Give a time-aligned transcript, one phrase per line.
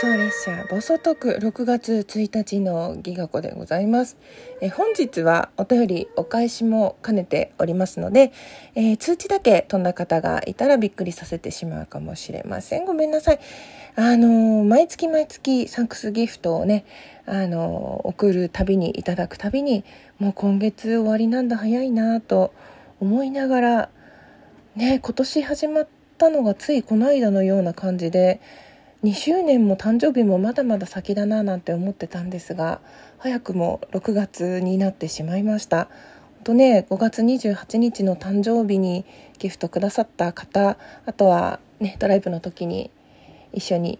[0.00, 4.16] 送列車暴走特6月1日のギガ子でございます。
[4.62, 8.32] え本日はお便りお返しも兼ねておりますので、
[8.74, 12.86] えー、通知だけ飛んだ方がいたらびっくりさせてしまうかもしれません。
[12.86, 13.40] ごめんなさい。
[13.94, 16.86] あのー、毎月毎月サンクスギフトをね
[17.26, 19.84] あのー、送るたびにいただくたびに
[20.18, 22.54] もう今月終わりなんだ早いなと
[23.00, 23.88] 思いながら
[24.76, 28.40] ね今年始まったのがついこの間のような感じで
[29.02, 32.80] 2周年も誕生日もまだまだ先だななんて思ってたんですが
[33.16, 35.88] 早くも6月になってしまいました。
[36.44, 39.04] とね5月28日の誕生日に
[39.38, 42.90] ギフトくださった方あとはねドライブの時に
[43.52, 43.98] 一緒に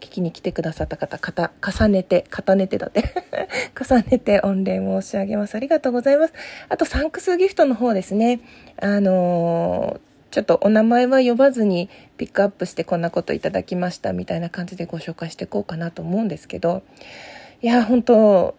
[0.00, 1.18] 聞きに来てくださった方
[1.62, 3.04] 重ねて重ねてだって
[3.78, 5.54] 重ねて御礼申し上げます。
[5.54, 6.32] ありがとうございます。
[6.70, 8.40] あとサンクスギフトの方ですね。
[8.80, 16.82] あのーちょっとお名前は呼ばずにピックアップしてこんなこといただきましたみたいな感じでご紹介していこうかなと思うんですけど、
[17.60, 18.54] いや、本当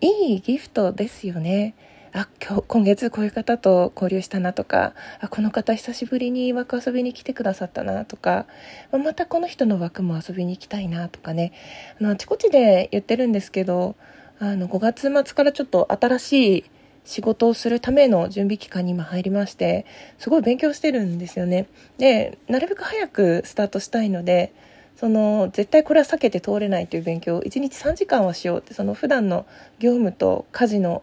[0.00, 1.76] いいギフトですよね。
[2.12, 8.46] あ、今日、今月こういう方と交流したなとか、あ、この方久しぶりに枠遊びに来てくださったなとか、
[8.90, 11.52] またこの人の枠も遊びに行きたいなとかね、
[12.00, 13.94] あの、あちこちで言ってるんですけど、
[14.40, 16.64] あの、5月末からちょっと新しい
[17.06, 19.86] 仕事をするための準備期間に今入りまして、
[20.18, 21.68] すごい勉強してるんですよね。
[21.98, 24.52] で、なるべく早くスタートしたいので、
[24.96, 29.46] その、絶対これは避けて通れないという勉強を1日3時間はしようって、その普段の
[29.78, 31.02] 業務と家事の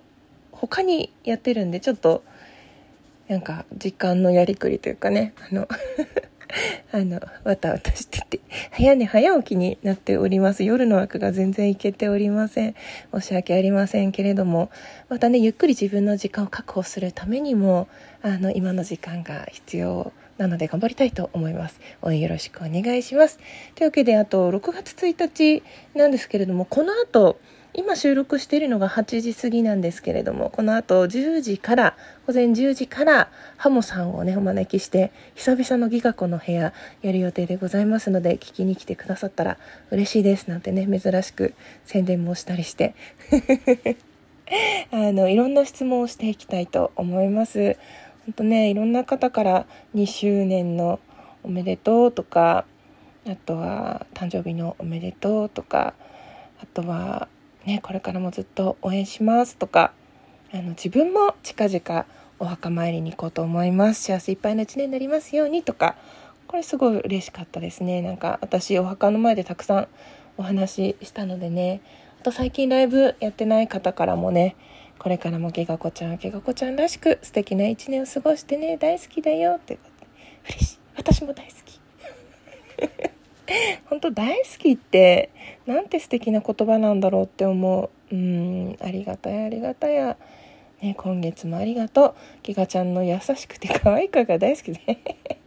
[0.52, 2.24] 他にやってるんで、ちょっと、
[3.30, 5.68] なんか時間のやりくりというかね、あの
[6.92, 8.40] あの、わたわたしてて、
[8.72, 10.64] 早寝早起きになっております。
[10.64, 12.76] 夜の枠が全然いけておりません。
[13.14, 14.70] 申し訳ありませんけれども、
[15.10, 17.88] またね、ゆっくり自分の時間を確保するためにも、
[18.22, 21.80] あの、今の時間が必要なので頑張りたいと思います。
[22.02, 23.40] 応援よろしくお願いします。
[23.76, 25.64] というわけで、あと、6月1日
[25.96, 27.40] なんですけれども、この後、
[27.76, 31.98] 今収録しているのが8時過ぎなんですけれども、この後10時から、
[32.28, 39.58] 午前10時から、ハモさんをね、お招きして、久々のギガ子の部屋やる予定でございますので、聞きに来てくださったら
[39.90, 42.94] 嬉しいですなんてね、珍しく宣伝もしたりして、
[44.92, 47.78] あの、いろんな質問をしていきたいと思います。
[48.26, 51.00] 本当ね、いろんな方から2周年の
[51.42, 52.66] おめでとうとか、
[53.26, 55.96] あとは誕生日のおめでとうとか、
[56.62, 57.28] あとは
[57.66, 59.94] ね、これからもずっと応援しますとか
[60.54, 62.06] あの自分も近々
[62.40, 64.04] お墓参りに行こうと思います。
[64.04, 65.96] 幸せいっぱいの一年になりますようにとか
[66.48, 68.02] これすごい嬉しかったですね。
[68.02, 69.88] なんか私お墓の前でたくさん
[70.38, 71.82] お話ししたのでね。
[72.20, 74.56] あと最近ライブやってない方からもね
[75.00, 79.80] これからもゲガ子ちゃんはゲガ子ちゃんらしく素敵な一年を過ごしてね大好きだよって
[80.46, 80.80] 嬉しい。
[80.96, 81.80] 私も大好き。
[83.90, 85.30] 本当大好きって
[85.66, 88.16] なんて素敵な言葉なんだろうって思う。
[88.16, 90.18] うんありがたやありがたや、
[90.82, 92.16] ね、今月もありがとう。
[92.44, 94.80] ギガちゃんの優しくて可愛い声が大好きで。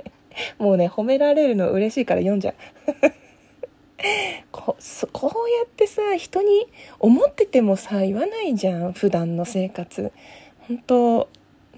[0.58, 2.54] もうね褒められるの嬉しいから読んじゃう。
[4.52, 4.76] こ
[5.12, 6.66] こうやってさ人に
[6.98, 10.12] 思っててもさ言わないじゃん普段の生活。
[10.68, 11.28] 本当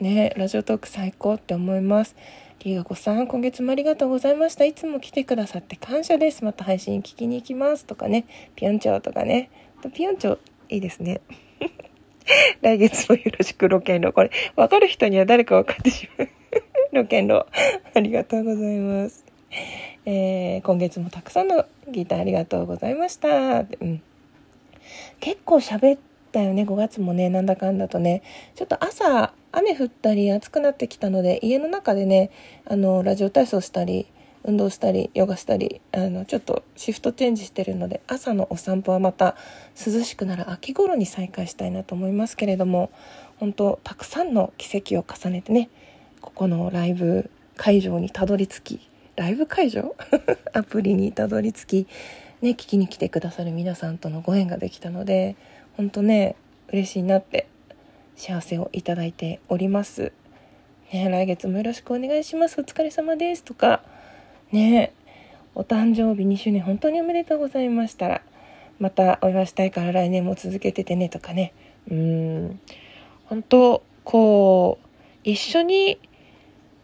[0.00, 2.16] ねラジオトーク最高って思います
[2.64, 4.64] りがこさん、今月もありがとうございました。
[4.64, 6.44] いつも来てくださって感謝です。
[6.44, 7.86] また配信聞きに行きます。
[7.86, 8.26] とかね、
[8.56, 9.50] ピョンチョとかね。
[9.94, 10.38] ピョンチョ、
[10.68, 11.20] いいですね。
[12.60, 14.12] 来月もよろしく、ロケンロ。
[14.12, 16.28] これ、わかる人には誰か分かってしまう。
[16.92, 17.46] ロケンロ。
[17.94, 19.24] ありがとうございます。
[20.04, 23.60] えー、今月もたくさんのギターありがとうございました。
[23.60, 24.02] うん、
[25.20, 26.00] 結構喋っ
[26.32, 28.22] たよね、5月もね、なんだかんだとね。
[28.56, 32.30] ちょっと朝、雨降ったり暑くなってきたので家の中でね
[32.64, 34.06] あのラジオ体操したり
[34.44, 39.36] 運動したりヨガしたりあのちょっとシフトチェンジしてるので朝のお散歩はまた
[39.84, 42.90] 涼しくなる秋頃に再開したいなと思いますけれども
[43.38, 45.70] 本当たくさんの奇跡を重ねてね
[46.20, 49.96] ここのライブ会場にたどり着きライブ会場？
[50.54, 51.88] アプリにたどり着き
[52.42, 55.34] ね聞きに来てくださる皆さんとのご縁ができたので
[55.76, 56.36] 本当ね
[56.68, 57.48] 嬉しいなって
[58.18, 60.12] 幸せをいただいております。
[60.92, 62.60] ね、来月もよろしくお願いします。
[62.60, 63.44] お疲れ様です。
[63.44, 63.80] とか、
[64.50, 64.92] ね、
[65.54, 68.22] お誕生日2周年本当におめでとうございましたら、
[68.80, 71.52] またお祝いしたいから来年も続けててねとかね。
[71.88, 72.60] うん、
[73.26, 74.88] 本当、こう、
[75.22, 76.00] 一緒に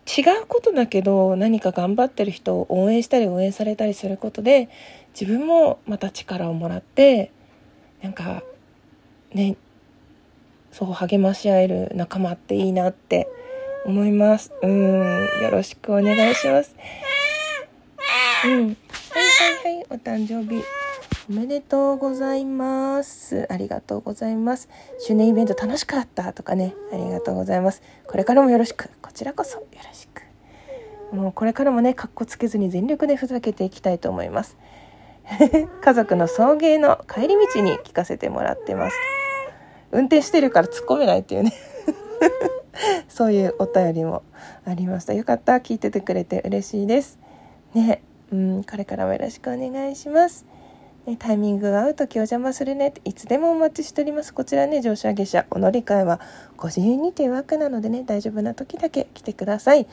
[0.06, 4.68] 違うことだけど何か頑張ってる人を応援したり応援されたりすることで
[5.18, 7.32] 自分もまた力をもらって
[8.02, 8.42] なんか
[9.32, 9.56] ね
[10.76, 13.28] そう励まし合える仲間っていいなって
[13.86, 14.52] 思います。
[14.60, 16.74] うんよろしくお願いします。
[18.44, 20.64] うんはいはいはいお誕生日
[21.30, 23.46] おめでとうございます。
[23.52, 24.68] ありがとうございます。
[24.98, 27.80] 周年イベント楽しかったとかねありがとうございます。
[28.08, 30.22] これからもよろしくこちらこそよろしく。
[31.14, 34.56] もうこれからもねかっこつけずに全力でふざけていきたいと思います。
[35.82, 38.96] 家族の送迎の帰り道に聞かせてもらってます。
[39.94, 41.52] 運転してるから突っ込めないっていうね。
[43.08, 44.22] そういうお便りも
[44.66, 45.14] ありました。
[45.14, 45.54] よかった。
[45.54, 47.18] 聞いててくれて嬉しいです。
[47.74, 48.02] ね。
[48.32, 48.64] うん。
[48.64, 50.44] これからもよろしくお願いします。
[51.06, 52.88] ね、タイミングが合う時お邪魔するね。
[52.88, 54.34] っていつでもお待ちしております。
[54.34, 55.46] こちらね乗車下車。
[55.50, 56.20] お乗り換えは
[56.56, 58.02] ご自由にという枠なのでね。
[58.04, 59.86] 大丈夫な時だけ来てください、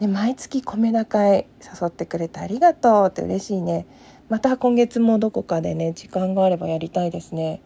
[0.00, 3.86] ね、毎月米田会誘ってくれてありがとうって嬉しいね。
[4.28, 7.62] また今月もどこかでね時間があればやりたいですね。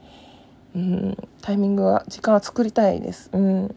[0.75, 1.17] うん。
[1.43, 3.31] タイミングは時間は作りたいです。
[3.33, 3.75] うん。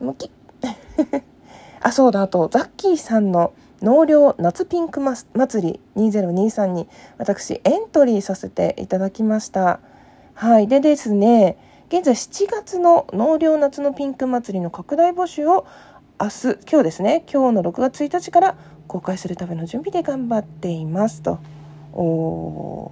[0.00, 0.30] 向き
[1.80, 2.22] あそうだ。
[2.22, 3.52] あとザッキーさんの
[3.82, 5.28] 納涼夏ピンク祭
[5.62, 6.88] り2023に
[7.18, 9.80] 私エントリーさせていただきました。
[10.34, 10.68] はい。
[10.68, 11.56] でですね
[11.88, 15.66] 現在7月の納涼夏のピンク祭りの拡大募集を
[16.20, 18.56] 明日今日ですね今日の6月1日から
[18.88, 21.38] 公開するための準備で頑張っていますと。
[21.92, 22.90] お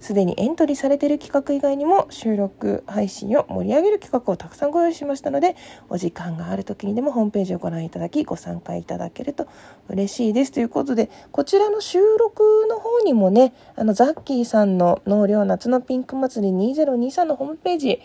[0.00, 5.56] すでにエントリーされている企画以外にも収録配信を盛り上げる企画をたくさんご用意しましたので
[5.88, 9.46] お時間がある時にでもホームページをご覧いただきご参加いただけると
[9.88, 18.00] 嬉しいですということでこちらの収録の方にもねあのザッキーさんの納涼夏のピンク祭り2023のホームページ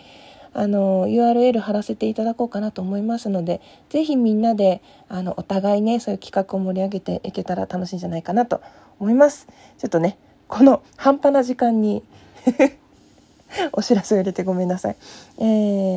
[0.52, 3.60] あの URL 貼らせていただこうかなと思いますので
[3.90, 8.62] 是非みんなであのお互いねそういう企画を盛り上げていけたら楽しいんじゃないかなと
[8.98, 9.46] 思います。
[9.76, 12.04] ちょっとねこの半端な時間に
[13.72, 14.96] お知らせを入れてごめんなさい。
[15.38, 15.42] え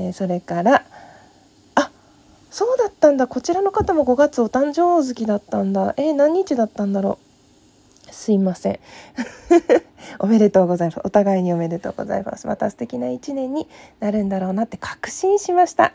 [0.10, 0.86] ー、それから
[1.76, 1.92] あ
[2.50, 3.28] そうだったんだ。
[3.28, 5.94] こちらの方も5月お誕生月だったんだ。
[5.98, 8.14] えー、何日だったんだろう。
[8.14, 8.80] すいません。
[10.20, 11.02] おめでとうございます。
[11.04, 12.48] お互いにおめでとうございます。
[12.48, 13.68] また素敵な一年に
[14.00, 15.94] なるんだろうなって確信しました。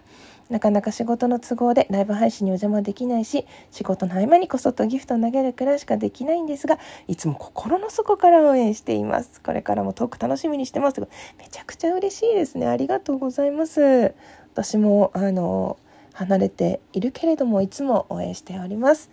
[0.51, 9.41] なかなか仕事の都合でライブ配信にお邪魔できないし仕事の合間にこそっとギフトを投げるくらいしかできないんですがいつも心の底から応援しています。
[9.41, 11.01] これからもトーク楽しみにしてます。
[11.01, 11.07] め
[11.51, 12.67] ちゃくちゃ嬉しいですね。
[12.67, 14.15] ありがとうございます。
[14.53, 15.79] 私もあの
[16.13, 19.11] 離れているけれどもいつも応援しております。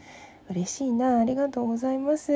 [0.49, 1.19] 嬉しいな。
[1.19, 2.31] ありがとうございます。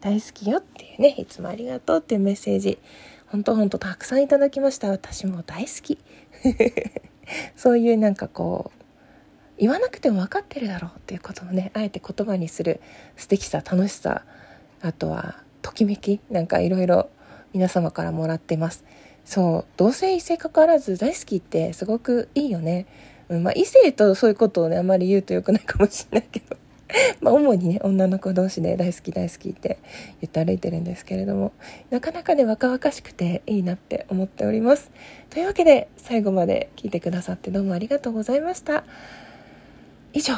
[0.00, 2.78] 大好きよっていうねいつもありがとうっていうメッセージ。
[3.26, 4.88] 本当本当たくさんいただきました。
[4.88, 5.98] 私も大好き。
[7.56, 8.82] そういうなんかこう
[9.58, 12.80] 言わなくても分かってるだろうっていうことをねあえて言葉にする
[13.16, 14.24] 素敵さ楽しさ
[14.82, 17.08] あとはときめきなんかいろいろ
[17.52, 18.84] 皆様からもらってます。
[19.24, 22.86] そう同性異性関わらず大好きってすごくいいよね、
[23.30, 26.56] うんまあ、異性とそういうことをねあまり言うとよくないかもしれないけど。
[27.20, 29.78] まあ主にね女の子同士で大好き大好きって
[30.20, 31.52] 言って歩いてるんですけれども
[31.90, 34.90] なかなかね若々しくていいなって思っております。
[35.30, 38.84] というわけで最後まで聞いてくださってどうもありがとうございました。
[40.12, 40.34] 以上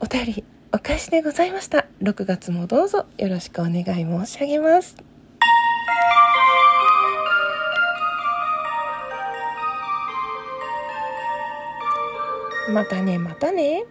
[0.00, 1.86] お便りお返しでございました。
[2.02, 4.96] 6月もどうぞよろしくお願い申し上げます。
[12.70, 13.84] またねまたね。